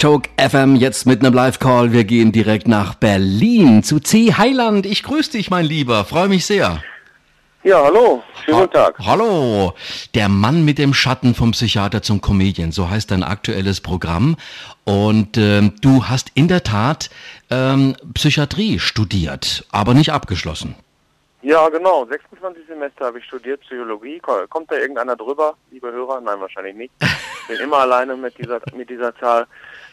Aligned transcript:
Choke 0.00 0.30
FM 0.38 0.76
jetzt 0.76 1.06
mit 1.06 1.24
einem 1.24 1.34
Live-Call. 1.34 1.92
Wir 1.92 2.04
gehen 2.04 2.30
direkt 2.30 2.68
nach 2.68 2.94
Berlin 2.94 3.82
zu 3.82 3.98
C. 3.98 4.32
Heiland. 4.32 4.86
Ich 4.86 5.02
grüße 5.02 5.32
dich, 5.32 5.50
mein 5.50 5.64
Lieber. 5.64 6.04
Freue 6.04 6.28
mich 6.28 6.46
sehr. 6.46 6.80
Ja, 7.64 7.82
hallo. 7.82 8.22
Schönen 8.44 8.60
guten 8.60 8.72
Tag. 8.74 8.96
Hallo. 9.00 9.74
Der 10.14 10.28
Mann 10.28 10.64
mit 10.64 10.78
dem 10.78 10.94
Schatten 10.94 11.34
vom 11.34 11.50
Psychiater 11.50 12.00
zum 12.00 12.20
Comedian. 12.20 12.70
So 12.70 12.88
heißt 12.88 13.10
dein 13.10 13.24
aktuelles 13.24 13.80
Programm. 13.80 14.36
Und 14.84 15.36
ähm, 15.36 15.72
du 15.80 16.04
hast 16.04 16.30
in 16.34 16.46
der 16.46 16.62
Tat 16.62 17.10
ähm, 17.50 17.96
Psychiatrie 18.14 18.78
studiert, 18.78 19.66
aber 19.72 19.94
nicht 19.94 20.12
abgeschlossen. 20.12 20.76
Ja, 21.42 21.68
genau. 21.70 22.06
26 22.06 22.68
Semester 22.68 23.06
habe 23.06 23.18
ich 23.18 23.24
studiert, 23.24 23.62
Psychologie. 23.62 24.20
Kommt 24.48 24.70
da 24.70 24.76
irgendeiner 24.76 25.16
drüber, 25.16 25.54
liebe 25.72 25.90
Hörer? 25.90 26.20
Nein, 26.20 26.40
wahrscheinlich 26.40 26.76
nicht. 26.76 26.92
Bin 27.48 27.58
immer 27.58 27.78
alleine 27.78 28.14
mit 28.16 28.36
dieser, 28.38 28.60
mit 28.74 28.90
dieser 28.90 29.14
Zahl. 29.16 29.46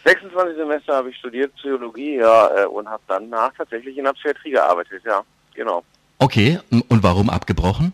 26 0.06 0.58
Semester 0.58 0.96
habe 0.98 1.10
ich 1.10 1.18
studiert, 1.18 1.56
Psychologie, 1.56 2.18
ja, 2.18 2.64
äh, 2.64 2.66
und 2.66 2.88
habe 2.88 3.02
danach 3.08 3.54
tatsächlich 3.58 3.98
in 3.98 4.04
der 4.04 4.14
Psychiatrie 4.14 4.52
gearbeitet, 4.52 5.02
ja, 5.06 5.24
genau. 5.54 5.84
Okay, 6.20 6.60
und 6.70 7.02
warum 7.02 7.30
abgebrochen? 7.30 7.94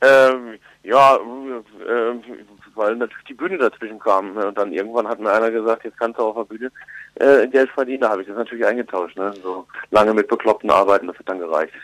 Ähm, 0.00 0.58
ja, 0.82 1.16
äh, 1.16 2.14
weil 2.80 2.96
natürlich 2.96 3.26
die 3.26 3.34
Bühne 3.34 3.58
dazwischen 3.58 3.98
kam. 3.98 4.32
Ne? 4.32 4.46
Und 4.46 4.56
dann 4.56 4.72
irgendwann 4.72 5.06
hat 5.06 5.20
mir 5.20 5.30
einer 5.30 5.50
gesagt, 5.50 5.84
jetzt 5.84 5.98
kannst 5.98 6.18
du 6.18 6.22
auf 6.22 6.34
der 6.34 6.44
Bühne 6.44 6.72
äh, 7.16 7.46
Geld 7.46 7.70
verdienen. 7.70 8.00
Da 8.00 8.08
habe 8.08 8.22
ich 8.22 8.28
das 8.28 8.36
natürlich 8.36 8.64
eingetauscht. 8.64 9.18
Ne? 9.18 9.34
So 9.42 9.66
lange 9.90 10.14
mit 10.14 10.28
Bekloppten 10.28 10.70
arbeiten, 10.70 11.06
das 11.06 11.18
hat 11.18 11.28
dann 11.28 11.40
gereicht. 11.40 11.74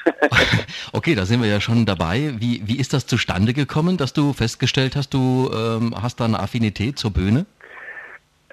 okay, 0.95 1.15
da 1.15 1.27
sind 1.27 1.43
wir 1.43 1.49
ja 1.51 1.61
schon 1.61 1.85
dabei. 1.85 2.35
Wie, 2.39 2.63
wie 2.65 2.81
ist 2.81 2.95
das 2.95 3.07
zustande 3.07 3.53
gekommen, 3.53 3.99
dass 3.99 4.15
du 4.15 4.33
festgestellt 4.33 4.97
hast, 4.97 5.13
du 5.13 5.51
ähm, 5.55 5.95
hast 6.03 6.19
da 6.19 6.25
eine 6.25 6.41
Affinität 6.41 6.99
zur 6.99 7.13
Bühne? 7.13 7.45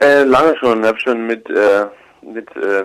Äh, 0.01 0.23
lange 0.23 0.57
schon. 0.57 0.81
Ich 0.81 0.87
habe 0.87 0.99
schon 0.99 1.25
mit, 1.25 1.49
äh, 1.49 1.85
mit 2.21 2.53
äh, 2.57 2.83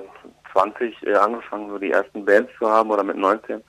20 0.52 1.02
äh, 1.04 1.14
angefangen, 1.14 1.68
so 1.68 1.78
die 1.78 1.90
ersten 1.90 2.24
Bands 2.24 2.52
zu 2.60 2.70
haben 2.70 2.90
oder 2.90 3.02
mit 3.02 3.16
19 3.16 3.60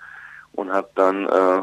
und 0.53 0.72
habe 0.72 0.90
dann 0.94 1.26
äh, 1.26 1.62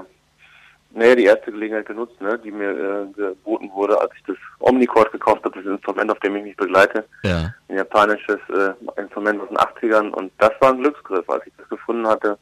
naja, 0.97 1.15
die 1.15 1.25
erste 1.25 1.53
Gelegenheit 1.53 1.87
genutzt, 1.87 2.19
ne, 2.21 2.39
die 2.43 2.51
mir 2.51 2.71
äh, 2.71 3.13
geboten 3.15 3.71
wurde, 3.75 4.01
als 4.01 4.11
ich 4.17 4.23
das 4.27 4.37
Omnicord 4.61 5.13
gekauft 5.13 5.45
habe, 5.45 5.63
das 5.63 5.71
Instrument, 5.71 6.11
auf 6.11 6.19
dem 6.21 6.37
ich 6.37 6.43
mich 6.43 6.57
begleite. 6.57 7.05
Ja. 7.23 7.55
Ein 7.69 7.77
japanisches 7.77 8.41
äh, 8.49 9.01
Instrument 9.01 9.41
aus 9.43 9.49
den 9.49 9.59
80ern 9.59 10.11
und 10.11 10.33
das 10.39 10.53
war 10.61 10.73
ein 10.73 10.81
Glücksgriff. 10.81 11.29
Als 11.29 11.47
ich 11.47 11.53
das 11.59 11.69
gefunden 11.69 12.07
hatte, 12.07 12.39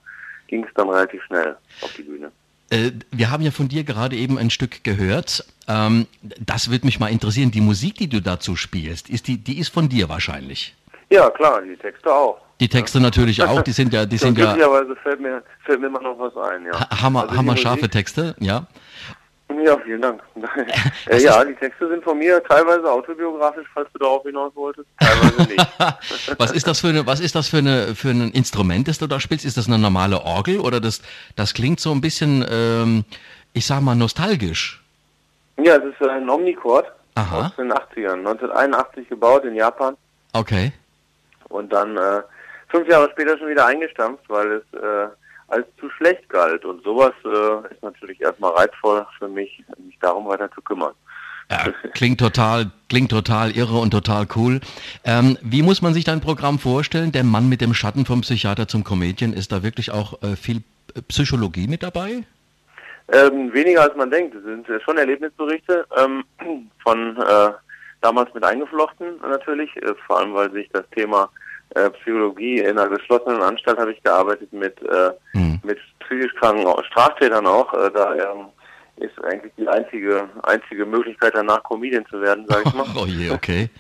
ging 0.47 0.65
es 0.65 0.71
dann 0.75 0.89
relativ 0.89 1.23
schnell 1.25 1.57
auf 1.83 1.93
die 1.95 2.03
Bühne. 2.03 2.31
Äh, 2.71 2.93
wir 3.11 3.31
haben 3.31 3.43
ja 3.43 3.51
von 3.51 3.69
dir 3.69 3.83
gerade 3.83 4.15
eben 4.15 4.39
ein 4.39 4.51
Stück 4.51 4.85
gehört. 4.85 5.45
Ähm, 5.67 6.07
das 6.23 6.71
würde 6.71 6.87
mich 6.87 7.01
mal 7.01 7.11
interessieren. 7.11 7.51
Die 7.51 7.61
Musik, 7.61 7.97
die 7.97 8.09
du 8.09 8.21
dazu 8.21 8.55
spielst, 8.55 9.11
ist 9.11 9.27
die, 9.27 9.39
die 9.39 9.59
ist 9.59 9.71
von 9.71 9.89
dir 9.89 10.09
wahrscheinlich. 10.09 10.77
Ja, 11.11 11.29
klar, 11.31 11.61
die 11.63 11.77
Texte 11.77 12.13
auch. 12.13 12.41
Die 12.65 12.71
Texte 12.71 12.99
natürlich 12.99 13.43
auch, 13.43 13.61
die 13.61 13.73
sind 13.73 13.93
ja, 13.93 14.07
die 14.07 14.17
sind 14.17 14.39
ja. 14.39 14.55
Glücklicherweise 14.55 14.97
fällt 14.97 15.21
mir, 15.21 15.43
fällt 15.67 15.83
mir 15.83 15.89
immer 15.89 16.01
noch 16.01 16.19
was 16.19 16.35
ein, 16.49 16.65
ja. 16.65 17.03
Hammer, 17.03 17.25
also 17.25 17.37
hammer 17.37 17.59
scharfe 17.59 17.91
Texte, 17.91 18.35
ja. 18.41 18.67
Ja, 19.63 19.77
vielen 19.85 20.01
Dank. 20.01 20.23
äh, 21.11 21.19
ja, 21.23 21.45
die 21.45 21.53
Texte 21.57 21.87
sind 21.91 22.03
von 22.03 22.19
mir 22.19 22.43
teilweise 22.43 22.91
autobiografisch, 22.91 23.67
falls 23.75 23.87
du 23.93 23.99
darauf 23.99 24.23
hinaus 24.23 24.57
wolltest, 24.57 24.87
teilweise 24.99 25.43
nicht. 25.43 25.67
was 26.39 26.53
ist 26.53 26.67
das 26.67 26.81
für 26.81 26.89
eine, 26.89 27.07
was 27.07 27.21
ist 27.21 27.35
das 27.35 27.49
für 27.49 27.59
eine, 27.59 27.95
für 27.95 28.09
ein 28.09 28.31
Instrument, 28.31 28.89
das 28.89 28.97
du 28.97 29.07
da 29.07 29.21
spielst? 29.21 29.45
Ist 29.45 29.59
das 29.59 29.67
eine 29.67 29.79
normale 29.79 30.23
Orgel 30.23 30.59
oder 30.59 30.81
das, 30.81 31.03
das 31.37 31.53
klingt 31.53 31.81
so 31.81 31.93
ein 31.93 32.01
bisschen, 32.01 32.47
ähm, 32.49 33.05
ich 33.53 33.67
sag 33.67 33.83
mal, 33.83 33.95
nostalgisch? 33.95 34.83
Ja, 35.59 35.77
es 35.77 35.85
ist 35.85 36.09
ein 36.09 36.31
Omnicord 36.31 36.87
Aha. 37.15 37.47
aus 37.49 37.57
den 37.57 37.71
80ern, 37.71 38.21
1981 38.21 39.11
gebaut 39.11 39.45
in 39.45 39.55
Japan. 39.55 39.99
Okay. 40.33 40.73
Und 41.51 41.71
dann 41.71 41.99
äh, 41.99 42.23
fünf 42.75 42.89
Jahre 42.89 43.09
später 43.13 43.39
schon 43.39 43.49
wieder 43.49 43.67
eingestampft, 43.67 44.25
weil 44.29 44.53
es 44.53 44.79
äh, 44.79 45.09
als 45.49 45.67
zu 45.79 45.89
schlecht 45.91 46.29
galt. 46.29 46.65
Und 46.65 46.83
sowas 46.83 47.13
äh, 47.25 47.73
ist 47.73 47.83
natürlich 47.83 48.21
erstmal 48.21 48.53
reizvoll 48.53 49.07
für 49.19 49.29
mich, 49.29 49.63
mich 49.85 49.99
darum 50.01 50.27
weiter 50.27 50.51
zu 50.53 50.61
kümmern. 50.61 50.93
Ja, 51.51 51.67
klingt 51.95 52.19
total, 52.19 52.71
klingt 52.89 53.11
total 53.11 53.53
irre 53.53 53.79
und 53.79 53.93
total 53.93 54.27
cool. 54.35 54.61
Ähm, 55.05 55.39
wie 55.43 55.63
muss 55.63 55.83
man 55.83 55.95
sich 55.95 56.05
dein 56.05 56.21
Programm 56.21 56.59
vorstellen? 56.59 57.13
Der 57.13 57.25
Mann 57.25 57.49
mit 57.49 57.61
dem 57.61 57.75
Schatten 57.75 58.07
vom 58.07 58.23
Psychiater 58.23 58.67
zum 58.67 58.83
Comedian, 58.83 59.33
ist 59.33 59.53
da 59.53 59.63
wirklich 59.63 59.93
auch 59.93 60.21
äh, 60.23 60.35
viel 60.35 60.63
Psychologie 61.09 61.69
mit 61.69 61.83
dabei? 61.83 62.25
Ähm, 63.13 63.53
weniger 63.53 63.83
als 63.83 63.95
man 63.95 64.11
denkt. 64.11 64.35
Es 64.35 64.43
sind 64.43 64.69
äh, 64.69 64.81
schon 64.81 64.97
Erlebnisberichte 64.97 65.87
ähm, 65.97 66.25
von 66.83 67.17
äh, 67.19 67.51
damals 68.01 68.33
mit 68.35 68.43
eingeflochten 68.43 69.21
natürlich, 69.21 69.77
äh, 69.77 69.95
vor 70.07 70.19
allem 70.19 70.35
weil 70.35 70.51
sich 70.53 70.69
das 70.73 70.89
Thema 70.91 71.29
äh, 71.75 71.91
Psychologie 71.91 72.59
in 72.59 72.79
einer 72.79 72.89
geschlossenen 72.89 73.43
Anstalt 73.43 73.79
habe 73.79 73.93
ich 73.93 74.03
gearbeitet 74.03 74.53
mit, 74.53 74.81
äh, 74.83 75.11
mhm. 75.33 75.61
mit 75.65 75.79
psychisch 76.01 76.35
kranken 76.37 76.67
Straftätern 76.85 77.47
auch. 77.47 77.73
Äh, 77.75 77.91
da 77.93 78.15
ähm, 78.15 78.47
ist 78.97 79.23
eigentlich 79.25 79.53
die 79.57 79.69
einzige, 79.69 80.29
einzige 80.43 80.87
Möglichkeit 80.87 81.35
danach 81.35 81.63
Comedian 81.65 82.07
zu 82.07 82.21
werden, 82.21 82.47
sage 82.49 82.63
ich 82.67 82.75
mal. 82.75 82.87
oh 82.97 83.07
je, 83.07 83.31
okay. 83.31 83.69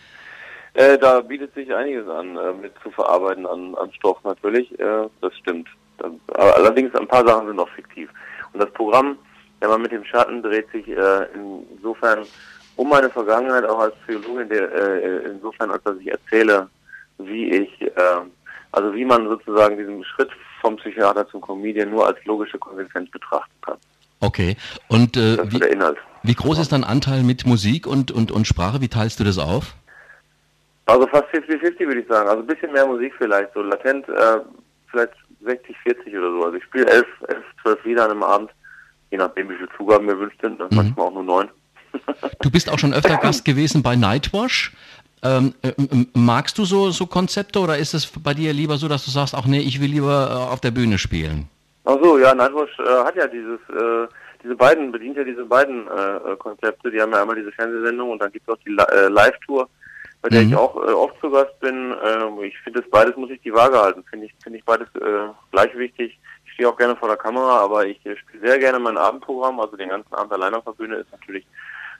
Äh, 0.76 0.98
da 0.98 1.20
bietet 1.20 1.54
sich 1.54 1.72
einiges 1.72 2.08
an, 2.08 2.36
äh, 2.36 2.52
mit 2.52 2.72
zu 2.82 2.90
verarbeiten 2.90 3.46
an, 3.46 3.76
an 3.76 3.92
Stoff 3.92 4.18
natürlich, 4.24 4.74
das 4.76 5.36
stimmt. 5.38 5.68
Dann, 5.98 6.18
allerdings 6.34 6.92
ein 6.96 7.06
paar 7.06 7.24
Sachen 7.24 7.46
sind 7.46 7.54
noch 7.54 7.68
fiktiv. 7.68 8.10
Und 8.52 8.60
das 8.60 8.72
Programm, 8.72 9.16
wenn 9.60 9.68
man 9.68 9.82
mit 9.82 9.92
dem 9.92 10.04
Schatten 10.04 10.42
dreht 10.42 10.68
sich 10.72 10.84
insofern 11.32 12.26
um 12.76 12.88
meine 12.88 13.10
Vergangenheit 13.10 13.64
auch 13.64 13.78
als 13.78 13.94
Psychologin, 14.06 14.48
der, 14.48 14.72
äh, 14.72 15.30
insofern 15.30 15.70
als 15.70 15.82
dass 15.84 15.96
ich 15.98 16.08
erzähle, 16.08 16.68
wie 17.18 17.50
ich, 17.50 17.82
äh, 17.82 17.90
also 18.72 18.94
wie 18.94 19.04
man 19.04 19.28
sozusagen 19.28 19.76
diesen 19.76 20.04
Schritt 20.04 20.30
vom 20.60 20.76
Psychiater 20.76 21.28
zum 21.28 21.40
Comedian 21.40 21.90
nur 21.90 22.06
als 22.06 22.18
logische 22.24 22.58
Konsequenz 22.58 23.10
betrachten 23.10 23.54
kann. 23.62 23.76
Okay. 24.20 24.56
Und 24.88 25.16
äh, 25.16 25.38
wie, 25.52 25.60
wie, 26.22 26.34
groß 26.34 26.58
ist 26.58 26.72
dein 26.72 26.84
Anteil 26.84 27.22
mit 27.22 27.44
Musik 27.46 27.86
und, 27.86 28.10
und, 28.10 28.32
und 28.32 28.46
Sprache? 28.46 28.80
Wie 28.80 28.88
teilst 28.88 29.20
du 29.20 29.24
das 29.24 29.38
auf? 29.38 29.74
Also 30.86 31.06
fast 31.06 31.24
50-50 31.24 31.80
würde 31.80 32.00
ich 32.00 32.08
sagen. 32.08 32.28
Also 32.28 32.42
ein 32.42 32.46
bisschen 32.46 32.72
mehr 32.72 32.86
Musik 32.86 33.12
vielleicht, 33.18 33.52
so 33.54 33.62
latent 33.62 34.08
äh, 34.08 34.40
vielleicht 34.90 35.12
60, 35.44 35.76
40 35.82 36.16
oder 36.16 36.30
so. 36.30 36.44
Also 36.44 36.56
ich 36.56 36.64
spiele 36.64 36.86
11, 36.86 37.06
11, 37.28 37.44
12 37.62 37.84
Lieder 37.84 38.04
an 38.04 38.10
einem 38.10 38.22
Abend, 38.22 38.50
je 39.10 39.18
nachdem 39.18 39.48
wie 39.50 39.56
viele 39.56 39.68
Zugaben 39.76 40.06
mir 40.06 40.18
wünscht 40.18 40.40
sind, 40.40 40.58
mhm. 40.58 40.68
manchmal 40.70 41.06
auch 41.06 41.14
nur 41.14 41.24
neun. 41.24 41.48
Du 42.40 42.50
bist 42.50 42.70
auch 42.70 42.78
schon 42.78 42.92
öfter 42.92 43.16
Gast 43.22 43.44
gewesen 43.44 43.82
bei 43.82 43.96
Nightwash. 43.96 44.72
Ähm, 45.24 45.54
äh, 45.62 45.72
magst 46.12 46.58
du 46.58 46.66
so, 46.66 46.90
so 46.90 47.06
Konzepte 47.06 47.58
oder 47.58 47.78
ist 47.78 47.94
es 47.94 48.06
bei 48.06 48.34
dir 48.34 48.52
lieber 48.52 48.76
so, 48.76 48.88
dass 48.88 49.06
du 49.06 49.10
sagst, 49.10 49.34
ach 49.34 49.46
nee, 49.46 49.60
ich 49.60 49.80
will 49.80 49.90
lieber 49.90 50.28
äh, 50.30 50.52
auf 50.52 50.60
der 50.60 50.70
Bühne 50.70 50.98
spielen? 50.98 51.48
Ach 51.86 51.96
so, 52.02 52.18
ja, 52.18 52.34
Nightwatch 52.34 52.78
äh, 52.78 53.04
hat 53.04 53.16
ja 53.16 53.26
dieses, 53.26 53.58
äh, 53.70 54.06
diese 54.42 54.54
beiden, 54.54 54.92
bedient 54.92 55.16
ja 55.16 55.24
diese 55.24 55.46
beiden 55.46 55.88
äh, 55.88 56.32
äh, 56.32 56.36
Konzepte. 56.36 56.90
Die 56.90 57.00
haben 57.00 57.12
ja 57.12 57.22
einmal 57.22 57.36
diese 57.36 57.52
Fernsehsendung 57.52 58.10
und 58.10 58.18
dann 58.18 58.32
gibt 58.32 58.46
es 58.46 58.54
auch 58.54 58.58
die 58.66 58.76
Live-Tour, 59.08 59.66
bei 60.20 60.28
der 60.28 60.42
mhm. 60.42 60.48
ich 60.48 60.56
auch 60.56 60.76
oft 60.76 61.18
zu 61.22 61.30
Gast 61.30 61.58
bin. 61.60 61.94
Ähm, 62.04 62.42
ich 62.42 62.58
finde 62.58 62.82
das 62.82 62.90
beides 62.90 63.16
muss 63.16 63.30
ich 63.30 63.40
die 63.40 63.54
Waage 63.54 63.80
halten. 63.80 64.04
Finde 64.10 64.26
ich, 64.26 64.34
finde 64.42 64.58
ich 64.58 64.64
beides 64.66 64.88
gleich 65.52 65.74
wichtig. 65.78 66.18
Ich 66.44 66.52
stehe 66.52 66.68
auch 66.68 66.76
gerne 66.76 66.96
vor 66.96 67.08
der 67.08 67.16
Kamera, 67.16 67.60
aber 67.60 67.86
ich 67.86 67.96
spiele 67.98 68.42
sehr 68.42 68.58
gerne 68.58 68.78
mein 68.78 68.98
Abendprogramm, 68.98 69.58
also 69.58 69.76
den 69.76 69.88
ganzen 69.88 70.14
Abend 70.14 70.32
alleine 70.34 70.58
auf 70.58 70.64
der 70.64 70.72
Bühne 70.72 70.96
ist 70.96 71.10
natürlich 71.10 71.46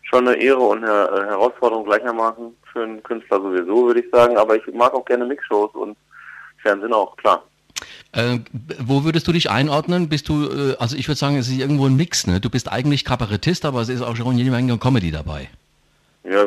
schon 0.04 0.28
eine 0.28 0.36
Ehre 0.36 0.60
und 0.60 0.84
eine 0.84 1.08
äh, 1.08 1.26
Herausforderung 1.26 1.84
gleichermaßen 1.84 2.56
für 2.72 2.82
einen 2.82 3.02
Künstler 3.02 3.40
sowieso, 3.40 3.86
würde 3.86 4.00
ich 4.00 4.10
sagen. 4.10 4.36
Aber 4.36 4.56
ich 4.56 4.62
mag 4.74 4.94
auch 4.94 5.04
gerne 5.04 5.24
Mixshows 5.24 5.74
und 5.74 5.96
Fernsehen 6.62 6.92
auch, 6.92 7.16
klar. 7.16 7.44
Äh, 8.12 8.38
wo 8.78 9.04
würdest 9.04 9.26
du 9.26 9.32
dich 9.32 9.50
einordnen? 9.50 10.08
Bist 10.08 10.28
du, 10.28 10.44
äh, 10.44 10.76
also 10.78 10.96
ich 10.96 11.08
würde 11.08 11.18
sagen, 11.18 11.36
es 11.36 11.48
ist 11.48 11.58
irgendwo 11.58 11.86
ein 11.86 11.96
Mix, 11.96 12.26
ne? 12.26 12.40
Du 12.40 12.48
bist 12.48 12.70
eigentlich 12.70 13.04
Kabarettist, 13.04 13.64
aber 13.64 13.80
es 13.80 13.88
ist 13.88 14.02
auch 14.02 14.16
schon 14.16 14.38
jede 14.38 14.50
Menge 14.50 14.78
Comedy 14.78 15.10
dabei. 15.10 15.48
Ja, 16.22 16.46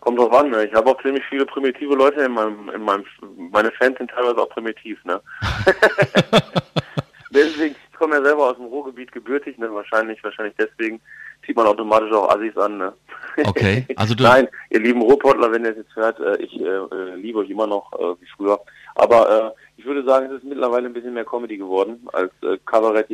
kommt 0.00 0.18
drauf 0.18 0.32
an, 0.32 0.50
ne? 0.50 0.64
Ich 0.64 0.74
habe 0.74 0.90
auch 0.90 1.00
ziemlich 1.02 1.22
viele 1.28 1.46
primitive 1.46 1.94
Leute 1.94 2.22
in 2.22 2.32
meinem, 2.32 2.68
in 2.70 2.82
meinem, 2.82 3.04
meine 3.52 3.70
Fans 3.72 3.98
sind 3.98 4.10
teilweise 4.10 4.38
auch 4.38 4.48
primitiv, 4.48 4.98
ne? 5.04 5.20
Deswegen, 7.30 7.74
ich 7.94 7.98
komme 7.98 8.16
ja 8.16 8.24
selber 8.24 8.50
aus 8.50 8.56
dem 8.56 8.66
Ruhrgebiet 8.66 9.12
gebürtig, 9.12 9.56
ne? 9.56 9.72
Wahrscheinlich, 9.72 10.22
wahrscheinlich 10.24 10.56
deswegen 10.58 11.00
zieht 11.46 11.56
man 11.56 11.66
automatisch 11.66 12.12
auch 12.12 12.28
Assis 12.28 12.56
an. 12.56 12.78
Ne? 12.78 12.92
Okay, 13.46 13.86
also 13.96 14.14
du... 14.14 14.22
Nein, 14.24 14.48
ihr 14.70 14.80
lieben 14.80 15.02
Ruhrpottler, 15.02 15.50
wenn 15.52 15.64
ihr 15.64 15.70
es 15.70 15.76
jetzt 15.78 15.96
hört, 15.96 16.18
äh, 16.20 16.36
ich 16.36 16.60
äh, 16.60 16.64
äh, 16.64 17.14
liebe 17.16 17.38
euch 17.38 17.50
immer 17.50 17.66
noch 17.66 17.92
äh, 17.92 18.20
wie 18.20 18.26
früher. 18.36 18.60
Aber 18.96 19.54
äh, 19.56 19.80
ich 19.80 19.84
würde 19.84 20.04
sagen, 20.04 20.26
es 20.26 20.38
ist 20.38 20.44
mittlerweile 20.44 20.86
ein 20.86 20.92
bisschen 20.92 21.14
mehr 21.14 21.24
Comedy 21.24 21.56
geworden 21.56 22.06
als 22.12 22.32
äh, 22.42 22.58
Kabarett. 22.64 23.08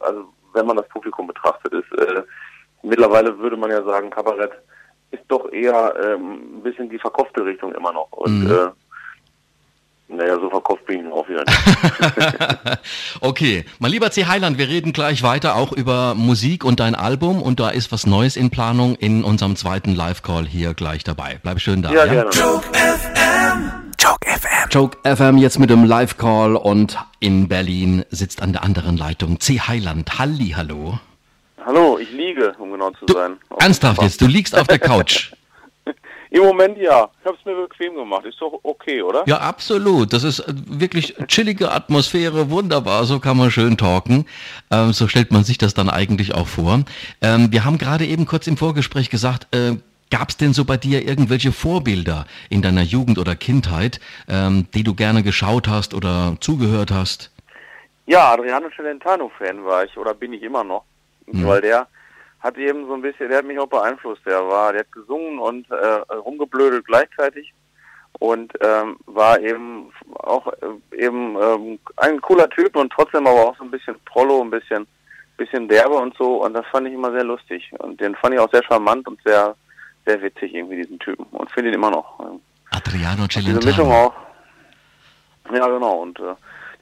Also 0.00 0.24
wenn 0.52 0.66
man 0.66 0.76
das 0.76 0.88
Publikum 0.88 1.26
betrachtet, 1.26 1.72
ist 1.72 1.92
äh, 1.98 2.22
mittlerweile 2.82 3.38
würde 3.38 3.56
man 3.56 3.70
ja 3.70 3.82
sagen, 3.82 4.10
Kabarett 4.10 4.52
ist 5.10 5.24
doch 5.28 5.50
eher 5.52 5.94
ähm, 6.02 6.58
ein 6.58 6.62
bisschen 6.62 6.88
die 6.88 6.98
verkaufte 6.98 7.44
Richtung 7.44 7.72
immer 7.74 7.92
noch. 7.92 8.10
Und 8.12 8.44
mhm. 8.44 8.70
Naja, 10.08 10.36
so 10.40 10.48
verkauft 10.48 10.86
bin 10.86 11.06
ich 11.06 11.12
auch 11.12 11.28
wieder 11.28 11.44
nicht. 11.44 12.78
okay, 13.20 13.64
mein 13.78 13.90
lieber 13.90 14.10
C. 14.10 14.24
Heiland, 14.24 14.56
wir 14.58 14.68
reden 14.68 14.92
gleich 14.92 15.22
weiter 15.22 15.54
auch 15.56 15.72
über 15.72 16.14
Musik 16.14 16.64
und 16.64 16.80
dein 16.80 16.94
Album 16.94 17.42
und 17.42 17.60
da 17.60 17.68
ist 17.68 17.92
was 17.92 18.06
Neues 18.06 18.36
in 18.36 18.50
Planung 18.50 18.94
in 18.96 19.22
unserem 19.22 19.54
zweiten 19.56 19.94
Live-Call 19.94 20.46
hier 20.46 20.74
gleich 20.74 21.04
dabei. 21.04 21.38
Bleib 21.42 21.60
schön 21.60 21.82
da. 21.82 21.92
Ja, 21.92 22.06
ja? 22.06 22.24
gerne. 22.24 22.30
Joke 24.70 24.98
FM 25.04 25.38
jetzt 25.38 25.58
mit 25.58 25.70
dem 25.70 25.84
Live-Call 25.84 26.56
und 26.56 26.98
in 27.20 27.48
Berlin 27.48 28.04
sitzt 28.10 28.42
an 28.42 28.52
der 28.52 28.62
anderen 28.62 28.96
Leitung 28.96 29.40
C. 29.40 29.60
Heiland. 29.60 30.18
Halli, 30.18 30.54
hallo. 30.56 30.98
Hallo, 31.64 31.98
ich 31.98 32.10
liege, 32.12 32.54
um 32.58 32.72
genau 32.72 32.90
zu 32.92 33.04
Du, 33.04 33.12
sein. 33.12 33.36
Ernsthaft 33.58 34.00
jetzt, 34.02 34.20
du 34.22 34.26
liegst 34.26 34.56
auf 34.56 34.66
der 34.66 34.78
Couch. 34.78 35.32
Im 36.30 36.42
Moment 36.42 36.76
ja. 36.78 37.08
Ich 37.20 37.26
habe 37.26 37.36
es 37.38 37.44
mir 37.44 37.54
bequem 37.54 37.94
gemacht. 37.94 38.24
Ist 38.26 38.40
doch 38.40 38.60
okay, 38.62 39.02
oder? 39.02 39.24
Ja, 39.26 39.38
absolut. 39.38 40.12
Das 40.12 40.24
ist 40.24 40.44
wirklich 40.46 41.14
chillige 41.26 41.70
Atmosphäre, 41.70 42.50
wunderbar. 42.50 43.04
So 43.04 43.18
kann 43.18 43.36
man 43.36 43.50
schön 43.50 43.76
talken. 43.76 44.26
Ähm, 44.70 44.92
so 44.92 45.08
stellt 45.08 45.32
man 45.32 45.44
sich 45.44 45.58
das 45.58 45.74
dann 45.74 45.88
eigentlich 45.88 46.34
auch 46.34 46.46
vor. 46.46 46.80
Ähm, 47.22 47.50
wir 47.50 47.64
haben 47.64 47.78
gerade 47.78 48.04
eben 48.04 48.26
kurz 48.26 48.46
im 48.46 48.56
Vorgespräch 48.56 49.10
gesagt, 49.10 49.46
äh, 49.54 49.76
gab 50.10 50.28
es 50.28 50.36
denn 50.36 50.52
so 50.52 50.64
bei 50.64 50.76
dir 50.76 51.06
irgendwelche 51.06 51.52
Vorbilder 51.52 52.26
in 52.50 52.62
deiner 52.62 52.82
Jugend 52.82 53.18
oder 53.18 53.34
Kindheit, 53.36 54.00
ähm, 54.28 54.66
die 54.74 54.82
du 54.82 54.94
gerne 54.94 55.22
geschaut 55.22 55.68
hast 55.68 55.94
oder 55.94 56.36
zugehört 56.40 56.90
hast? 56.90 57.30
Ja, 58.06 58.32
Adriano 58.32 58.68
Celentano-Fan 58.74 59.64
war 59.64 59.84
ich 59.84 59.96
oder 59.96 60.14
bin 60.14 60.32
ich 60.32 60.42
immer 60.42 60.64
noch. 60.64 60.84
Weil 61.30 61.60
der 61.60 61.86
hat 62.40 62.56
eben 62.56 62.86
so 62.86 62.94
ein 62.94 63.02
bisschen, 63.02 63.28
der 63.28 63.38
hat 63.38 63.44
mich 63.44 63.58
auch 63.58 63.68
beeinflusst. 63.68 64.22
Der 64.26 64.46
war, 64.46 64.72
der 64.72 64.80
hat 64.80 64.92
gesungen 64.92 65.38
und 65.38 65.70
äh, 65.70 66.14
rumgeblödelt 66.14 66.86
gleichzeitig 66.86 67.52
und 68.20 68.52
ähm, 68.60 68.96
war 69.06 69.40
eben 69.40 69.92
auch 70.14 70.46
äh, 70.48 70.96
eben 71.04 71.36
ähm, 71.40 71.78
ein 71.96 72.20
cooler 72.20 72.48
Typ 72.50 72.76
und 72.76 72.92
trotzdem 72.92 73.26
aber 73.26 73.48
auch 73.48 73.56
so 73.56 73.64
ein 73.64 73.70
bisschen 73.70 73.96
Prollo, 74.04 74.42
ein 74.42 74.50
bisschen 74.50 74.86
bisschen 75.36 75.68
derbe 75.68 75.94
und 75.94 76.16
so 76.16 76.44
und 76.44 76.52
das 76.52 76.66
fand 76.66 76.88
ich 76.88 76.94
immer 76.94 77.12
sehr 77.12 77.22
lustig 77.22 77.70
und 77.78 78.00
den 78.00 78.16
fand 78.16 78.34
ich 78.34 78.40
auch 78.40 78.50
sehr 78.50 78.64
charmant 78.64 79.06
und 79.06 79.20
sehr 79.24 79.54
sehr 80.04 80.20
witzig 80.20 80.52
irgendwie 80.52 80.82
diesen 80.82 80.98
Typen 80.98 81.26
und 81.30 81.50
finde 81.52 81.70
ihn 81.70 81.74
immer 81.74 81.90
noch. 81.90 82.18
Adriano 82.70 83.26
Diese 83.28 83.52
Mischung 83.52 83.62
Celentano. 83.62 84.06
auch. 84.06 84.14
Ja, 85.52 85.66
genau. 85.68 86.02
Und 86.02 86.18
äh, 86.18 86.34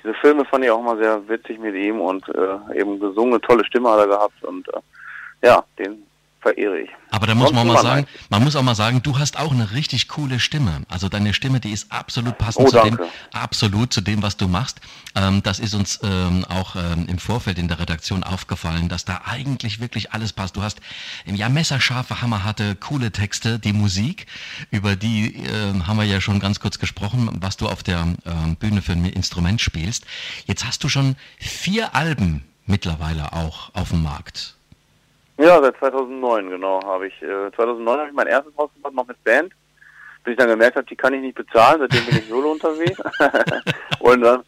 diese 0.02 0.14
Filme 0.14 0.44
fand 0.44 0.64
ich 0.64 0.70
auch 0.70 0.82
mal 0.82 0.96
sehr 0.96 1.28
witzig 1.28 1.58
mit 1.58 1.74
ihm 1.74 2.00
und 2.00 2.26
äh, 2.30 2.78
eben 2.78 2.98
gesungen, 2.98 3.34
eine 3.34 3.40
tolle 3.42 3.64
Stimme 3.64 3.90
hat 3.90 4.00
er 4.00 4.06
gehabt 4.06 4.42
und 4.44 4.68
äh, 4.68 4.80
ja, 5.42 5.64
den 5.78 6.06
verehre 6.46 6.78
ich. 6.80 6.90
Aber 7.10 7.26
da 7.26 7.34
muss 7.34 7.52
man 7.52 7.66
Sonst 7.66 7.82
mal 7.82 7.82
sagen, 7.82 8.06
eigentlich. 8.06 8.30
man 8.30 8.44
muss 8.44 8.56
auch 8.56 8.62
mal 8.62 8.74
sagen, 8.74 9.02
du 9.02 9.18
hast 9.18 9.38
auch 9.38 9.52
eine 9.52 9.72
richtig 9.72 10.06
coole 10.06 10.38
Stimme. 10.38 10.82
Also 10.88 11.08
deine 11.08 11.34
Stimme, 11.34 11.58
die 11.58 11.70
ist 11.70 11.90
absolut 11.90 12.38
passend 12.38 12.68
Oh, 12.68 12.70
zu 12.70 12.80
dem, 12.82 13.00
absolut 13.32 13.92
zu 13.92 14.00
dem, 14.00 14.22
was 14.22 14.36
du 14.36 14.46
machst. 14.46 14.80
Ähm, 15.16 15.42
das 15.42 15.58
ist 15.58 15.74
uns 15.74 15.98
ähm, 16.04 16.44
auch 16.48 16.76
ähm, 16.76 17.06
im 17.08 17.18
Vorfeld 17.18 17.58
in 17.58 17.66
der 17.66 17.80
Redaktion 17.80 18.22
aufgefallen, 18.22 18.88
dass 18.88 19.04
da 19.04 19.22
eigentlich 19.24 19.80
wirklich 19.80 20.12
alles 20.12 20.32
passt. 20.32 20.56
Du 20.56 20.62
hast 20.62 20.80
ähm, 21.26 21.34
ja 21.34 21.48
messerscharfe, 21.48 22.22
hammerharte, 22.22 22.76
coole 22.76 23.10
Texte, 23.10 23.58
die 23.58 23.72
Musik, 23.72 24.26
über 24.70 24.94
die 24.94 25.34
ähm, 25.36 25.86
haben 25.88 25.98
wir 25.98 26.04
ja 26.04 26.20
schon 26.20 26.38
ganz 26.38 26.60
kurz 26.60 26.78
gesprochen, 26.78 27.28
was 27.40 27.56
du 27.56 27.66
auf 27.68 27.82
der 27.82 28.06
ähm, 28.24 28.56
Bühne 28.56 28.82
für 28.82 28.92
ein 28.92 29.04
Instrument 29.06 29.60
spielst. 29.60 30.04
Jetzt 30.46 30.64
hast 30.64 30.84
du 30.84 30.88
schon 30.88 31.16
vier 31.38 31.94
Alben 31.96 32.44
mittlerweile 32.66 33.32
auch 33.32 33.74
auf 33.74 33.88
dem 33.90 34.02
Markt. 34.02 34.55
Ja, 35.38 35.60
seit 35.62 35.76
2009, 35.78 36.50
genau, 36.50 36.80
habe 36.84 37.08
ich. 37.08 37.22
Äh, 37.22 37.50
2009 37.54 37.98
habe 37.98 38.08
ich 38.08 38.14
mein 38.14 38.26
erstes 38.26 38.56
rausgebracht, 38.58 38.94
noch 38.94 39.06
mit 39.06 39.22
Band. 39.24 39.52
Bis 40.24 40.32
ich 40.32 40.38
dann 40.38 40.48
gemerkt 40.48 40.76
habe, 40.76 40.86
die 40.86 40.96
kann 40.96 41.14
ich 41.14 41.20
nicht 41.20 41.36
bezahlen, 41.36 41.80
seitdem 41.80 42.04
bin 42.06 42.18
ich 42.18 42.28
solo 42.28 42.52
unterwegs. 42.52 42.98
und 44.00 44.22
dann 44.22 44.42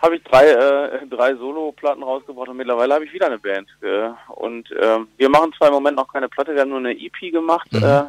habe 0.00 0.16
ich 0.16 0.24
drei, 0.24 0.46
äh, 0.48 1.06
drei 1.06 1.34
Solo-Platten 1.34 2.02
rausgebracht 2.02 2.48
und 2.48 2.56
mittlerweile 2.56 2.94
habe 2.94 3.04
ich 3.04 3.12
wieder 3.12 3.26
eine 3.26 3.38
Band. 3.38 3.68
Äh, 3.80 4.10
und 4.32 4.68
ähm, 4.80 5.08
wir 5.16 5.28
machen 5.28 5.52
zwar 5.56 5.68
im 5.68 5.74
Moment 5.74 5.96
noch 5.96 6.12
keine 6.12 6.28
Platte, 6.28 6.54
wir 6.54 6.62
haben 6.62 6.70
nur 6.70 6.78
eine 6.78 6.92
EP 6.92 7.32
gemacht, 7.32 7.72
Mhm. 7.72 7.82
äh, 7.84 8.04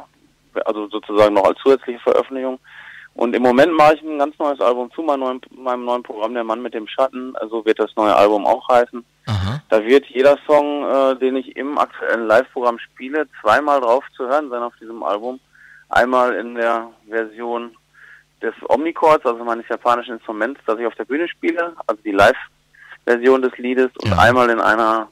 also 0.64 0.88
sozusagen 0.88 1.34
noch 1.34 1.44
als 1.44 1.58
zusätzliche 1.60 2.00
Veröffentlichung. 2.00 2.58
Und 3.14 3.34
im 3.34 3.42
Moment 3.42 3.72
mache 3.72 3.94
ich 3.94 4.02
ein 4.02 4.18
ganz 4.18 4.38
neues 4.38 4.60
Album 4.60 4.90
zu 4.92 5.02
meinem 5.02 5.20
neuen, 5.20 5.40
meinem 5.50 5.84
neuen 5.86 6.02
Programm, 6.02 6.34
Der 6.34 6.44
Mann 6.44 6.60
mit 6.60 6.74
dem 6.74 6.86
Schatten. 6.86 7.34
So 7.48 7.64
wird 7.64 7.78
das 7.78 7.94
neue 7.96 8.14
Album 8.14 8.44
auch 8.44 8.68
heißen. 8.68 9.02
Aha. 9.26 9.60
Da 9.68 9.84
wird 9.84 10.06
jeder 10.06 10.38
Song, 10.46 10.84
äh, 10.84 11.16
den 11.16 11.36
ich 11.36 11.56
im 11.56 11.78
aktuellen 11.78 12.26
Live-Programm 12.26 12.78
spiele, 12.78 13.26
zweimal 13.40 13.80
drauf 13.80 14.04
zu 14.16 14.26
hören 14.26 14.48
sein 14.50 14.62
auf 14.62 14.74
diesem 14.80 15.02
Album. 15.02 15.40
Einmal 15.88 16.34
in 16.34 16.54
der 16.54 16.88
Version 17.08 17.76
des 18.42 18.54
Omnichords, 18.68 19.24
also 19.26 19.42
meines 19.44 19.66
japanischen 19.68 20.14
Instruments, 20.14 20.60
das 20.66 20.78
ich 20.78 20.86
auf 20.86 20.94
der 20.94 21.04
Bühne 21.04 21.28
spiele, 21.28 21.74
also 21.86 22.00
die 22.04 22.12
Live-Version 22.12 23.42
des 23.42 23.56
Liedes, 23.58 23.90
und 24.02 24.10
Ja. 24.10 24.18
einmal 24.18 24.50
in 24.50 24.60
einer 24.60 25.08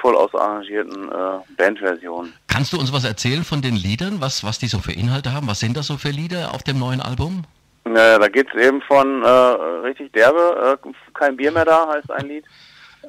voll 0.00 0.16
ausarrangierten 0.16 1.08
äh, 1.10 1.38
Bandversion. 1.56 2.32
Kannst 2.48 2.72
du 2.72 2.78
uns 2.78 2.92
was 2.92 3.04
erzählen 3.04 3.44
von 3.44 3.62
den 3.62 3.76
Liedern, 3.76 4.20
was, 4.20 4.44
was 4.44 4.58
die 4.58 4.66
so 4.66 4.78
für 4.80 4.92
Inhalte 4.92 5.32
haben? 5.32 5.46
Was 5.48 5.60
sind 5.60 5.76
das 5.76 5.86
so 5.86 5.96
für 5.96 6.10
Lieder 6.10 6.52
auf 6.52 6.62
dem 6.62 6.78
neuen 6.78 7.00
Album? 7.00 7.44
Äh, 7.84 8.18
da 8.18 8.28
geht's 8.28 8.54
eben 8.54 8.82
von 8.82 9.22
äh, 9.22 9.28
richtig 9.28 10.12
derbe, 10.12 10.78
äh, 10.84 10.90
kein 11.14 11.36
Bier 11.36 11.52
mehr 11.52 11.64
da 11.64 11.88
heißt 11.88 12.10
ein 12.10 12.28
Lied. 12.28 12.44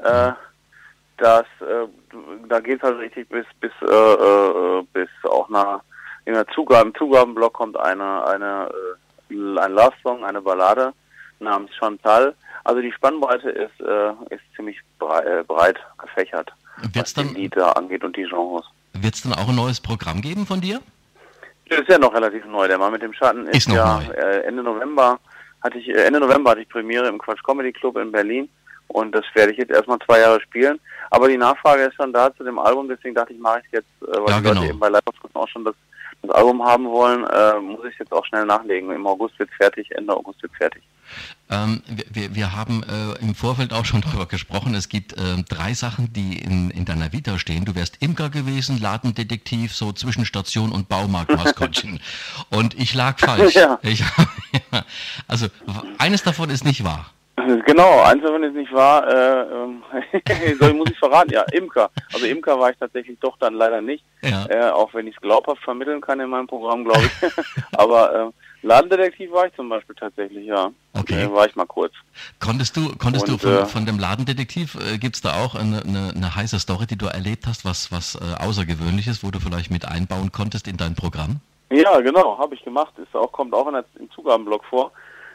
Äh, 0.04 0.32
das, 1.18 1.46
äh, 1.62 1.88
da 2.48 2.60
geht's 2.60 2.84
halt 2.84 3.00
richtig 3.00 3.30
bis 3.30 3.46
bis 3.60 3.72
äh, 3.82 3.94
äh, 3.94 4.84
bis 4.94 5.10
auch 5.24 5.50
nach 5.50 5.82
in 6.26 6.34
der 6.34 6.48
Zugaben, 6.48 6.94
Zugabenblock 6.96 7.54
kommt 7.54 7.78
eine 7.78 8.26
eine 8.28 8.70
äh, 9.32 9.60
ein 9.60 9.72
Love 9.74 9.94
Song, 10.04 10.24
eine 10.26 10.42
Ballade 10.42 10.94
namens 11.40 11.72
Chantal. 11.76 12.36
Also 12.64 12.82
die 12.82 12.92
Spannbreite 12.92 13.50
ist 13.50 13.80
äh, 13.82 14.10
ist 14.34 14.42
ziemlich 14.56 14.80
breit, 15.00 15.26
äh, 15.26 15.44
breit 15.44 15.78
gefächert, 15.98 16.52
Wird's 16.94 16.98
was 16.98 17.14
die 17.14 17.24
dann, 17.24 17.36
Lieder 17.36 17.78
angeht 17.78 18.04
und 18.04 18.16
die 18.16 18.24
Genres. 18.24 18.66
wird's 18.94 19.22
dann 19.22 19.34
auch 19.34 19.50
ein 19.50 19.56
neues 19.56 19.80
Programm 19.80 20.22
geben 20.22 20.46
von 20.46 20.62
dir? 20.62 20.82
Das 21.70 21.80
ist 21.80 21.90
ja 21.90 21.98
noch 21.98 22.14
relativ 22.14 22.46
neu. 22.46 22.68
Der 22.68 22.78
Mann 22.78 22.92
mit 22.92 23.02
dem 23.02 23.14
Schatten 23.14 23.48
ist, 23.48 23.58
Ist 23.58 23.70
noch 23.70 23.76
ja 23.76 24.00
neu. 24.00 24.14
äh, 24.14 24.42
Ende 24.44 24.62
November 24.64 25.20
hatte 25.64 25.78
ich 25.80 25.88
äh, 25.90 26.04
Ende 26.06 26.20
November 26.20 26.52
hatte 26.52 26.62
ich 26.62 26.70
Premiere 26.70 27.08
im 27.08 27.18
Quatsch 27.18 27.44
Comedy 27.44 27.72
Club 27.72 27.98
in 27.98 28.12
Berlin 28.12 28.50
und 28.88 29.14
das 29.14 29.24
werde 29.34 29.52
ich 29.52 29.58
jetzt 29.58 29.72
erstmal 29.72 30.00
zwei 30.06 30.20
Jahre 30.20 30.40
spielen. 30.42 30.80
Aber 31.12 31.28
die 31.28 31.38
Nachfrage 31.38 31.84
ist 31.84 31.96
schon 31.96 32.12
da 32.14 32.34
zu 32.36 32.44
dem 32.44 32.60
Album, 32.60 32.88
deswegen 32.90 33.16
dachte 33.16 33.34
ich, 33.34 33.40
mache 33.40 33.60
ich 33.60 33.66
es 33.68 33.72
jetzt, 33.84 34.10
äh, 34.10 34.20
weil 34.20 34.30
Ja, 34.30 34.40
die 34.40 34.48
Leute 34.48 34.60
genau. 34.60 34.70
eben 34.70 34.80
bei 34.80 34.90
live 34.90 35.02
auch 35.34 35.48
schon 35.48 35.64
das, 35.66 35.76
das 36.22 36.32
Album 36.32 36.64
haben 36.64 36.86
wollen, 36.90 37.26
äh, 37.26 37.60
muss 37.60 37.86
ich 37.86 37.94
es 37.94 38.00
jetzt 38.00 38.12
auch 38.12 38.26
schnell 38.26 38.46
nachlegen. 38.46 38.92
Im 38.92 39.06
August 39.06 39.38
wird 39.38 39.50
fertig, 39.58 39.90
Ende 39.92 40.14
August 40.16 40.42
wird 40.42 40.54
fertig. 40.56 40.82
Ähm, 41.52 41.84
wir, 42.12 42.34
wir, 42.34 42.56
haben 42.56 42.82
äh, 42.84 43.22
im 43.22 43.36
Vorfeld 43.36 43.72
auch 43.72 43.86
schon 43.86 44.02
darüber 44.06 44.26
gesprochen. 44.26 44.74
Es 44.74 44.90
gibt 44.90 45.14
äh, 45.14 45.44
drei 45.48 45.74
Sachen, 45.76 46.12
die 46.14 46.40
in, 46.40 46.72
in 46.72 46.86
deiner 46.86 47.14
Vita 47.14 47.38
stehen. 47.38 47.66
Du 47.66 47.76
wärst 47.76 48.02
Imker 48.02 48.30
gewesen, 48.30 48.82
Ladendetektiv, 48.82 49.74
so 49.76 49.92
Zwischenstation 49.92 50.72
und 50.72 50.90
Baumarktmaskottchen. 50.90 52.00
und 52.50 52.74
ich 52.74 52.96
lag 52.96 53.20
falsch. 53.20 53.54
Ja. 53.54 53.78
Ich, 53.84 54.04
also 55.28 55.46
w- 55.46 55.52
eines 56.00 56.24
davon 56.24 56.50
ist 56.50 56.66
nicht 56.66 56.84
wahr. 56.84 57.12
Genau, 57.66 58.02
eins 58.04 58.24
davon 58.24 58.44
ist 58.44 58.56
nicht 58.56 58.74
wahr. 58.74 59.08
Äh, 59.08 60.56
soll, 60.60 60.74
muss 60.74 60.90
ich 60.90 60.98
verraten? 60.98 61.32
Ja, 61.32 61.44
Imker. 61.52 61.90
Also 62.14 62.26
Imker 62.26 62.60
war 62.60 62.72
ich 62.72 62.78
tatsächlich 62.78 63.18
doch 63.20 63.38
dann 63.38 63.54
leider 63.54 63.82
nicht. 63.82 64.04
Ja. 64.22 64.46
Äh, 64.50 64.72
auch 64.72 64.94
wenn 64.94 65.08
ich 65.08 65.16
es 65.16 65.22
glaubhaft 65.22 65.64
vermitteln 65.64 66.02
kann 66.02 66.20
in 66.20 66.30
meinem 66.30 66.48
Programm, 66.48 66.84
glaube 66.84 67.04
ich. 67.04 67.32
Aber 67.78 68.16
äh, 68.16 68.66
Ladendetektiv 68.66 69.32
war 69.32 69.46
ich 69.46 69.54
zum 69.54 69.70
Beispiel 69.70 69.96
tatsächlich, 69.96 70.46
ja. 70.48 70.72
Okay. 70.94 71.24
Äh, 71.24 71.32
war 71.32 71.46
ich 71.46 71.56
mal 71.56 71.66
kurz. 71.66 71.94
Konntest 72.40 72.76
du, 72.76 72.96
konntest 72.98 73.30
Und, 73.30 73.44
du 73.44 73.48
von, 73.48 73.58
äh, 73.58 73.66
von 73.66 73.86
dem 73.86 74.00
Ladendetektiv, 74.00 74.76
äh, 74.76 74.98
gibt's 74.98 75.22
da 75.22 75.44
auch 75.44 75.54
eine, 75.54 75.84
eine, 75.84 76.14
eine 76.16 76.36
heiße 76.36 76.60
Story, 76.60 76.88
die 76.88 76.98
du 76.98 77.06
erlebt 77.06 77.46
hast, 77.46 77.64
was, 77.64 77.92
was 77.92 78.16
äh, 78.16 78.44
Außergewöhnliches, 78.44 79.24
wo 79.24 79.30
du 79.30 79.40
vielleicht 79.40 79.70
mit 79.70 79.88
einbauen 79.88 80.32
konntest 80.32 80.68
in 80.68 80.78
dein 80.78 80.96
Programm? 80.96 81.42
Ja, 81.72 82.00
genau, 82.00 82.38
habe 82.40 82.56
ich 82.56 82.64
gemacht. 82.64 82.94
Ist 82.98 83.16
auch, 83.16 83.32
kommt 83.32 83.54
auch 83.54 83.68
in 83.68 83.74
der, 83.74 83.86
im 84.00 84.10
Zugabenblock 84.12 84.64
vor. 84.66 84.92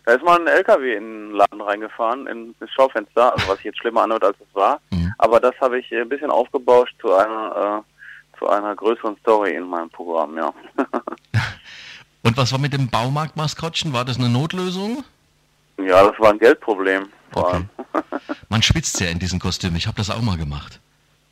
Da 0.06 0.12
ist 0.14 0.24
mal 0.24 0.40
ein 0.40 0.46
LKW 0.46 0.94
in 0.96 1.04
den 1.28 1.32
Laden 1.32 1.60
reingefahren, 1.60 2.26
in 2.26 2.54
das 2.58 2.70
Schaufenster, 2.70 3.32
also 3.32 3.48
was 3.48 3.56
sich 3.56 3.66
jetzt 3.66 3.78
schlimmer 3.78 4.02
anhört, 4.02 4.24
als 4.24 4.36
es 4.40 4.54
war. 4.54 4.80
Mhm. 4.90 5.12
Aber 5.18 5.40
das 5.40 5.54
habe 5.60 5.78
ich 5.78 5.90
äh, 5.92 6.00
ein 6.00 6.08
bisschen 6.08 6.30
aufgebauscht 6.30 6.94
zu 7.00 7.12
einer, 7.14 7.82
äh, 7.84 8.38
zu 8.38 8.48
einer 8.48 8.74
größeren 8.74 9.16
Story 9.18 9.54
in 9.54 9.64
meinem 9.64 9.90
Programm, 9.90 10.36
ja. 10.38 10.52
Und 12.22 12.36
was 12.36 12.52
war 12.52 12.58
mit 12.58 12.72
dem 12.72 12.88
Baumarktmaskottchen? 12.88 13.92
War 13.92 14.04
das 14.04 14.18
eine 14.18 14.28
Notlösung? 14.28 15.04
ja, 15.78 16.06
das 16.06 16.18
war 16.20 16.30
ein 16.30 16.38
Geldproblem 16.38 17.08
vor 17.32 17.44
Okay. 17.46 17.54
allem. 17.54 17.68
Man 18.50 18.62
schwitzt 18.62 19.00
ja 19.00 19.08
in 19.08 19.18
diesem 19.18 19.38
Kostüm. 19.40 19.74
Ich 19.76 19.86
habe 19.86 19.96
das 19.96 20.10
auch 20.10 20.20
mal 20.20 20.36
gemacht. 20.36 20.78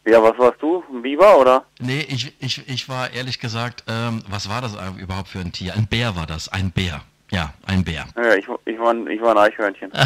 Ja, 0.06 0.22
was 0.22 0.38
warst 0.38 0.62
du? 0.62 0.82
Ein 0.90 1.02
Biber 1.02 1.38
oder? 1.38 1.64
Nee, 1.80 2.06
ich, 2.08 2.32
ich, 2.40 2.66
ich 2.66 2.88
war 2.88 3.10
ehrlich 3.12 3.40
gesagt, 3.40 3.84
ähm, 3.88 4.22
was 4.28 4.48
war 4.48 4.62
das 4.62 4.74
überhaupt 4.98 5.28
für 5.28 5.40
ein 5.40 5.52
Tier? 5.52 5.74
Ein 5.74 5.86
Bär 5.86 6.16
war 6.16 6.26
das, 6.26 6.48
ein 6.48 6.70
Bär. 6.70 7.02
Ja, 7.30 7.52
ein 7.66 7.84
Bär. 7.84 8.06
Ja, 8.16 8.34
ich, 8.34 8.46
ich, 8.64 8.78
war, 8.78 8.90
ein- 8.92 9.06
ich 9.08 9.20
war 9.20 9.32
ein 9.32 9.38
Eichhörnchen. 9.38 9.90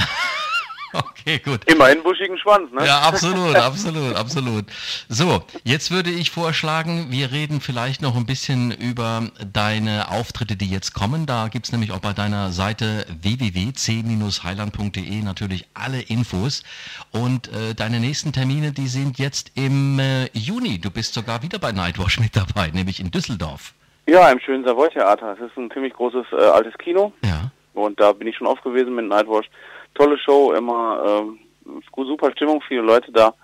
Okay, 0.94 1.38
gut. 1.38 1.64
Immerhin 1.72 2.02
buschigen 2.02 2.36
Schwanz, 2.36 2.70
ne? 2.70 2.84
Ja, 2.84 3.00
absolut, 3.00 3.56
absolut, 3.56 4.14
absolut. 4.14 4.66
So, 5.08 5.42
jetzt 5.64 5.90
würde 5.90 6.10
ich 6.10 6.30
vorschlagen, 6.30 7.06
wir 7.10 7.32
reden 7.32 7.62
vielleicht 7.62 8.02
noch 8.02 8.14
ein 8.14 8.26
bisschen 8.26 8.72
über 8.72 9.30
deine 9.54 10.10
Auftritte, 10.10 10.54
die 10.54 10.68
jetzt 10.68 10.92
kommen. 10.92 11.24
Da 11.24 11.48
gibt's 11.48 11.72
nämlich 11.72 11.92
auch 11.92 12.00
bei 12.00 12.12
deiner 12.12 12.52
Seite 12.52 13.06
www.c-heiland.de 13.22 15.22
natürlich 15.22 15.64
alle 15.72 16.02
Infos. 16.02 16.62
Und 17.10 17.48
äh, 17.48 17.74
deine 17.74 17.98
nächsten 17.98 18.34
Termine, 18.34 18.72
die 18.72 18.88
sind 18.88 19.18
jetzt 19.18 19.52
im 19.54 19.98
äh, 19.98 20.26
Juni. 20.36 20.78
Du 20.78 20.90
bist 20.90 21.14
sogar 21.14 21.42
wieder 21.42 21.58
bei 21.58 21.72
Nightwash 21.72 22.20
mit 22.20 22.36
dabei, 22.36 22.68
nämlich 22.68 23.00
in 23.00 23.10
Düsseldorf. 23.10 23.72
Ja, 24.06 24.30
im 24.30 24.40
schönen 24.40 24.64
Savoy-Theater. 24.64 25.36
Es 25.38 25.50
ist 25.50 25.56
ein 25.56 25.70
ziemlich 25.70 25.92
großes 25.92 26.26
äh, 26.32 26.36
altes 26.36 26.76
Kino. 26.78 27.12
Ja. 27.24 27.50
Und 27.74 28.00
da 28.00 28.12
bin 28.12 28.28
ich 28.28 28.36
schon 28.36 28.46
oft 28.46 28.62
gewesen 28.62 28.94
mit 28.94 29.06
Nightwatch. 29.06 29.48
Tolle 29.94 30.18
Show, 30.18 30.52
immer 30.52 31.24
äh, 31.66 32.04
super 32.04 32.30
Stimmung, 32.32 32.62
viele 32.66 32.82
Leute 32.82 33.12
da. 33.12 33.34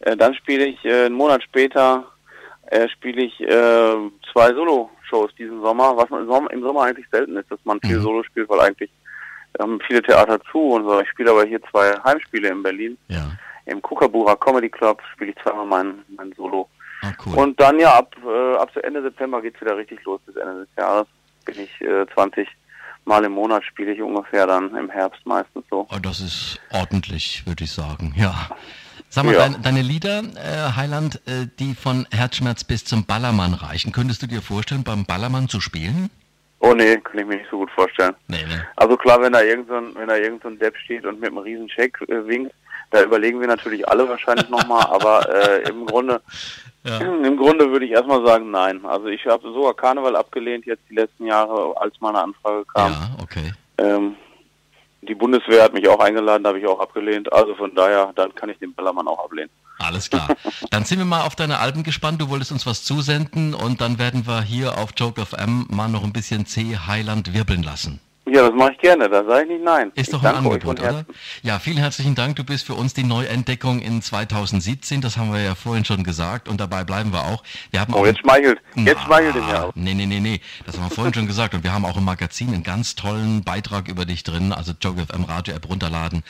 Äh, 0.00 0.16
dann 0.16 0.34
spiele 0.34 0.66
ich 0.66 0.84
äh, 0.84 1.06
einen 1.06 1.14
Monat 1.14 1.42
später 1.42 2.04
äh, 2.66 2.88
spiele 2.88 3.22
ich 3.22 3.40
äh, 3.40 4.10
zwei 4.32 4.52
Solo-Shows 4.54 5.34
diesen 5.36 5.60
Sommer, 5.60 5.96
was 5.96 6.08
man 6.10 6.22
im 6.22 6.28
Sommer, 6.28 6.50
im 6.50 6.62
Sommer, 6.62 6.82
eigentlich 6.82 7.06
selten 7.10 7.36
ist, 7.36 7.50
dass 7.50 7.58
man 7.64 7.80
viel 7.80 7.98
mhm. 7.98 8.02
Solo 8.02 8.22
spielt, 8.22 8.48
weil 8.48 8.60
eigentlich 8.60 8.90
haben 9.58 9.80
viele 9.86 10.02
Theater 10.02 10.40
zu 10.50 10.58
und 10.58 10.84
so. 10.84 11.00
Ich 11.00 11.08
spiele 11.10 11.30
aber 11.30 11.44
hier 11.44 11.60
zwei 11.70 11.94
Heimspiele 12.04 12.48
in 12.48 12.62
Berlin. 12.62 12.98
Ja. 13.08 13.30
Im 13.66 13.80
Kukabura 13.80 14.34
Comedy 14.36 14.68
Club 14.68 15.00
spiele 15.12 15.30
ich 15.30 15.42
zweimal 15.42 15.66
mein, 15.66 15.94
mein 16.16 16.32
Solo. 16.32 16.68
Ah, 17.04 17.12
cool. 17.24 17.34
Und 17.36 17.60
dann 17.60 17.78
ja, 17.78 17.98
ab, 17.98 18.16
äh, 18.24 18.56
ab 18.56 18.74
Ende 18.82 19.02
September 19.02 19.42
geht's 19.42 19.60
wieder 19.60 19.76
richtig 19.76 20.02
los. 20.04 20.20
Bis 20.24 20.36
Ende 20.36 20.60
des 20.60 20.68
Jahres 20.76 21.06
bin 21.44 21.60
ich 21.60 21.80
äh, 21.80 22.06
20 22.14 22.48
Mal 23.06 23.24
im 23.24 23.32
Monat 23.32 23.62
spiele 23.64 23.92
ich 23.92 24.00
ungefähr 24.00 24.46
dann 24.46 24.74
im 24.74 24.88
Herbst 24.88 25.26
meistens 25.26 25.64
so. 25.68 25.86
Oh, 25.90 25.98
das 26.00 26.20
ist 26.20 26.58
ordentlich, 26.70 27.46
würde 27.46 27.64
ich 27.64 27.70
sagen, 27.70 28.14
ja. 28.16 28.48
Sag 29.10 29.24
mal, 29.24 29.34
ja. 29.34 29.40
deine, 29.40 29.58
deine 29.58 29.82
Lieder, 29.82 30.22
äh, 30.36 30.74
Heiland, 30.74 31.20
äh, 31.26 31.46
die 31.58 31.74
von 31.74 32.06
Herzschmerz 32.10 32.64
bis 32.64 32.86
zum 32.86 33.04
Ballermann 33.04 33.52
reichen, 33.52 33.92
könntest 33.92 34.22
du 34.22 34.26
dir 34.26 34.40
vorstellen, 34.40 34.84
beim 34.84 35.04
Ballermann 35.04 35.50
zu 35.50 35.60
spielen? 35.60 36.08
Oh 36.60 36.72
nee, 36.72 36.96
kann 36.96 37.18
ich 37.18 37.26
mir 37.26 37.36
nicht 37.36 37.50
so 37.50 37.58
gut 37.58 37.70
vorstellen. 37.72 38.14
Nee, 38.26 38.38
nee. 38.48 38.58
Also 38.76 38.96
klar, 38.96 39.20
wenn 39.20 39.34
da 39.34 39.42
irgendein, 39.42 39.92
so 39.92 40.00
wenn 40.00 40.08
da 40.08 40.16
irgendein 40.16 40.52
so 40.52 40.58
Depp 40.58 40.76
steht 40.78 41.04
und 41.04 41.20
mit 41.20 41.28
einem 41.28 41.38
riesen 41.38 41.68
Check 41.68 42.00
äh, 42.08 42.26
winkt, 42.26 42.54
da 42.94 43.02
überlegen 43.02 43.40
wir 43.40 43.48
natürlich 43.48 43.88
alle 43.88 44.08
wahrscheinlich 44.08 44.48
nochmal, 44.48 44.86
aber 44.86 45.28
äh, 45.28 45.68
im 45.68 45.84
Grunde 45.84 46.20
ja. 46.84 46.98
im 46.98 47.36
Grunde 47.36 47.70
würde 47.70 47.86
ich 47.86 47.90
erstmal 47.90 48.24
sagen, 48.24 48.50
nein. 48.50 48.84
Also 48.86 49.06
ich 49.06 49.26
habe 49.26 49.42
sogar 49.52 49.74
Karneval 49.74 50.14
abgelehnt 50.16 50.64
jetzt 50.66 50.82
die 50.88 50.94
letzten 50.94 51.26
Jahre, 51.26 51.74
als 51.76 51.94
meine 52.00 52.22
Anfrage 52.22 52.64
kam. 52.72 52.92
Ja, 52.92 53.10
okay. 53.20 53.52
Ähm, 53.78 54.14
die 55.02 55.14
Bundeswehr 55.14 55.64
hat 55.64 55.74
mich 55.74 55.88
auch 55.88 55.98
eingeladen, 55.98 56.44
da 56.44 56.50
habe 56.50 56.60
ich 56.60 56.66
auch 56.66 56.78
abgelehnt. 56.78 57.32
Also 57.32 57.54
von 57.56 57.74
daher, 57.74 58.12
dann 58.14 58.34
kann 58.34 58.48
ich 58.48 58.58
den 58.58 58.72
Ballermann 58.72 59.08
auch 59.08 59.24
ablehnen. 59.24 59.50
Alles 59.78 60.08
klar. 60.08 60.28
Dann 60.70 60.84
sind 60.84 60.98
wir 60.98 61.04
mal 61.04 61.22
auf 61.22 61.34
deine 61.34 61.58
Alben 61.58 61.82
gespannt. 61.82 62.20
Du 62.20 62.28
wolltest 62.28 62.52
uns 62.52 62.64
was 62.64 62.84
zusenden 62.84 63.54
und 63.54 63.80
dann 63.80 63.98
werden 63.98 64.24
wir 64.24 64.40
hier 64.40 64.78
auf 64.78 64.90
Joke 64.96 65.26
FM 65.26 65.66
mal 65.68 65.88
noch 65.88 66.04
ein 66.04 66.12
bisschen 66.12 66.46
C 66.46 66.78
Highland 66.78 67.34
wirbeln 67.34 67.64
lassen. 67.64 68.00
Ja, 68.26 68.48
das 68.48 68.54
mache 68.54 68.72
ich 68.72 68.78
gerne, 68.78 69.10
da 69.10 69.22
sage 69.22 69.42
ich 69.42 69.48
nicht 69.50 69.64
nein. 69.64 69.92
Ist 69.94 70.08
ich 70.08 70.12
doch 70.14 70.24
ein 70.24 70.36
Angebot, 70.36 70.80
oder? 70.80 71.04
Ja, 71.42 71.58
vielen 71.58 71.76
herzlichen 71.76 72.14
Dank. 72.14 72.36
Du 72.36 72.44
bist 72.44 72.64
für 72.66 72.74
uns 72.74 72.94
die 72.94 73.04
Neuentdeckung 73.04 73.80
in 73.80 74.00
2017, 74.00 75.02
das 75.02 75.18
haben 75.18 75.30
wir 75.30 75.42
ja 75.42 75.54
vorhin 75.54 75.84
schon 75.84 76.04
gesagt 76.04 76.48
und 76.48 76.58
dabei 76.58 76.84
bleiben 76.84 77.12
wir 77.12 77.20
auch. 77.26 77.44
Wir 77.70 77.80
haben 77.80 77.92
oh, 77.92 77.98
auch 77.98 78.06
jetzt 78.06 78.20
schmeichelt, 78.20 78.60
jetzt 78.76 79.02
schmeichelt 79.02 79.36
ihn 79.36 79.48
ja. 79.48 79.68
Nee, 79.74 79.92
nee, 79.92 80.06
nee, 80.06 80.20
nee, 80.20 80.40
das 80.64 80.78
haben 80.78 80.84
wir 80.84 80.90
vorhin 80.90 81.12
schon 81.12 81.26
gesagt 81.26 81.54
und 81.54 81.64
wir 81.64 81.74
haben 81.74 81.84
auch 81.84 81.98
im 81.98 82.04
Magazin 82.04 82.48
einen 82.48 82.62
ganz 82.62 82.94
tollen 82.94 83.44
Beitrag 83.44 83.88
über 83.88 84.06
dich 84.06 84.22
drin, 84.22 84.52
also 84.52 84.72
JokeFM 84.80 85.24
Radio 85.24 85.54
App 85.54 85.68
runterladen 85.68 86.24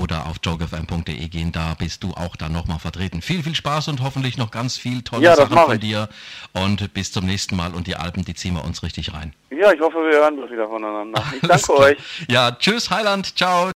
oder 0.00 0.26
auf 0.26 0.36
jokefm.de 0.44 1.28
gehen, 1.28 1.50
da 1.50 1.74
bist 1.76 2.04
du 2.04 2.12
auch 2.12 2.36
dann 2.36 2.52
nochmal 2.52 2.78
vertreten. 2.78 3.22
Viel, 3.22 3.42
viel 3.42 3.56
Spaß 3.56 3.88
und 3.88 4.02
hoffentlich 4.02 4.38
noch 4.38 4.52
ganz 4.52 4.76
viel 4.76 5.02
tolle 5.02 5.24
ja, 5.24 5.34
Sachen 5.34 5.58
von 5.58 5.80
dir 5.80 6.08
und 6.52 6.94
bis 6.94 7.10
zum 7.10 7.26
nächsten 7.26 7.56
Mal 7.56 7.74
und 7.74 7.88
die 7.88 7.96
Alben, 7.96 8.24
die 8.24 8.34
ziehen 8.34 8.54
wir 8.54 8.64
uns 8.64 8.84
richtig 8.84 9.12
rein. 9.12 9.34
Ja, 9.50 9.72
ich 9.72 9.80
hoffe, 9.80 9.96
wir 9.96 10.16
hören 10.16 10.36
das 10.40 10.48
wieder 10.48 10.68
voneinander. 10.68 11.24
Ich 11.42 11.48
danke 11.48 11.72
euch. 11.74 11.98
Ja, 12.28 12.52
tschüss, 12.52 12.90
Heiland. 12.90 13.36
Ciao. 13.36 13.68